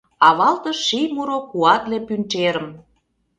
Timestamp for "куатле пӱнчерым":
1.51-2.67